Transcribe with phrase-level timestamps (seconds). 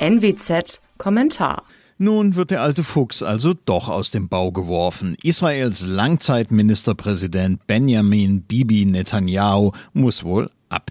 [0.00, 1.64] NWZ Kommentar
[2.00, 5.16] nun wird der alte Fuchs also doch aus dem Bau geworfen.
[5.24, 10.48] Israels Langzeitministerpräsident Benjamin Bibi Netanyahu muss wohl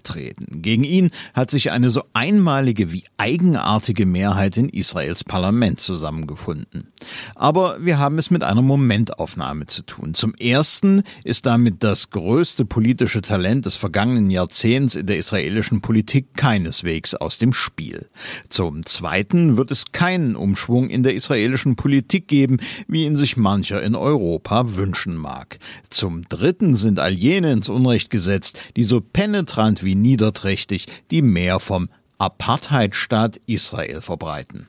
[0.08, 0.62] abtreten.
[0.62, 6.88] Gegen ihn hat sich eine so einmalige wie eigenartige Mehrheit in Israels Parlament zusammengefunden.
[7.34, 10.14] Aber wir haben es mit einer Momentaufnahme zu tun.
[10.14, 16.34] Zum Ersten ist damit das größte politische Talent des vergangenen Jahrzehnts in der israelischen Politik
[16.34, 18.06] keineswegs aus dem Spiel.
[18.48, 23.82] Zum Zweiten wird es keinen Umschwung in der israelischen Politik geben, wie ihn sich mancher
[23.82, 25.58] in Europa wünschen mag.
[25.90, 31.60] Zum Dritten sind all jene ins Unrecht gesetzt, die so penetrant wie niederträchtig, die mehr
[31.60, 31.88] vom
[32.18, 34.68] Apartheidstaat Israel verbreiten.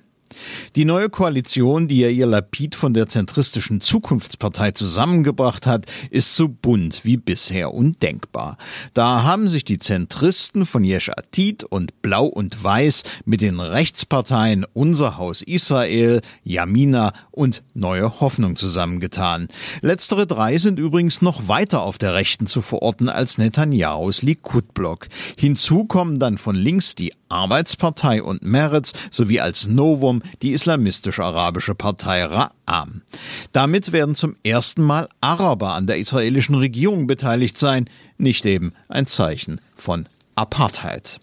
[0.75, 6.47] Die neue Koalition, die ja ihr Lapid von der zentristischen Zukunftspartei zusammengebracht hat, ist so
[6.47, 8.57] bunt wie bisher undenkbar.
[8.93, 14.65] Da haben sich die Zentristen von Yesh Atid und Blau und Weiß mit den Rechtsparteien
[14.73, 19.47] Unser Haus Israel, Yamina und Neue Hoffnung zusammengetan.
[19.81, 25.07] Letztere drei sind übrigens noch weiter auf der Rechten zu verorten als Netanyahus Likud-Block.
[25.37, 31.75] Hinzu kommen dann von links die Arbeitspartei und Meretz sowie als Novum die islamistische arabische
[31.75, 33.01] Partei Ra'am.
[33.51, 39.07] Damit werden zum ersten Mal Araber an der israelischen Regierung beteiligt sein, nicht eben ein
[39.07, 41.19] Zeichen von Apartheid.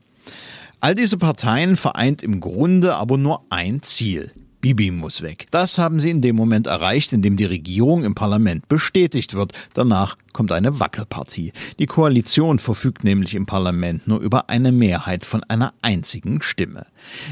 [0.80, 4.32] All diese Parteien vereint im Grunde aber nur ein Ziel,
[4.66, 5.46] Bibi muss weg.
[5.52, 9.52] Das haben sie in dem Moment erreicht, in dem die Regierung im Parlament bestätigt wird.
[9.74, 11.52] Danach kommt eine Wackelpartie.
[11.78, 16.86] Die Koalition verfügt nämlich im Parlament nur über eine Mehrheit von einer einzigen Stimme.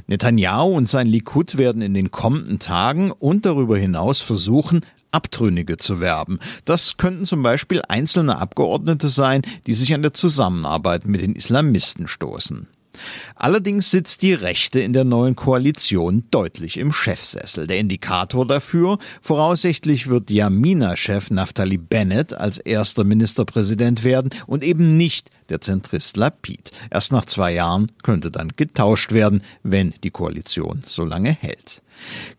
[0.07, 5.99] Netanyahu und sein Likud werden in den kommenden Tagen und darüber hinaus versuchen, Abtrünnige zu
[5.99, 6.39] werben.
[6.65, 12.07] Das könnten zum Beispiel einzelne Abgeordnete sein, die sich an der Zusammenarbeit mit den Islamisten
[12.07, 12.69] stoßen.
[13.35, 17.67] Allerdings sitzt die Rechte in der neuen Koalition deutlich im Chefsessel.
[17.67, 25.31] Der Indikator dafür, voraussichtlich wird Yamina-Chef Naftali Bennett als erster Ministerpräsident werden und eben nicht
[25.49, 26.71] der Zentrist Lapid.
[26.91, 31.83] Erst nach zwei Jahren könnte dann getauscht werden, wenn die Koalition so lange hält.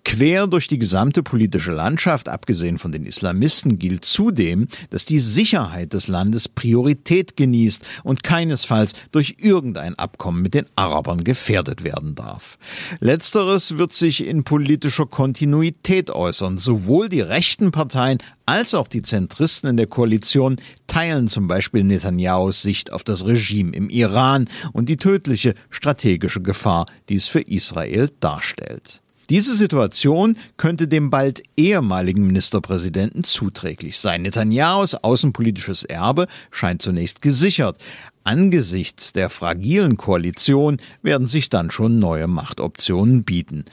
[0.04, 5.94] Quer durch die gesamte politische Landschaft, abgesehen von den Islamisten, gilt zudem, dass die Sicherheit
[5.94, 12.58] des Landes Priorität genießt und keinesfalls durch irgendein Abkommen mit den Arabern gefährdet werden darf.
[13.00, 16.58] Letzteres wird sich in politischer Kontinuität äußern.
[16.58, 20.58] Sowohl die rechten Parteien als auch die Zentristen in der Koalition
[20.88, 26.86] teilen zum Beispiel Netanyahus Sicht auf das Regime im Iran und die tödliche strategische Gefahr,
[27.10, 29.02] die es für Israel darstellt.
[29.30, 34.22] Diese Situation könnte dem bald ehemaligen Ministerpräsidenten zuträglich sein.
[34.22, 37.82] Netanyahus außenpolitisches Erbe scheint zunächst gesichert.
[38.24, 43.66] Angesichts der fragilen Koalition werden sich dann schon neue Machtoptionen bieten,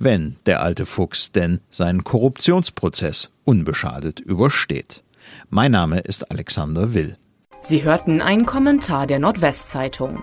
[0.00, 5.04] wenn der alte Fuchs denn seinen Korruptionsprozess unbeschadet übersteht.
[5.50, 7.16] Mein Name ist Alexander Will.
[7.60, 10.22] Sie hörten einen Kommentar der Nordwestzeitung.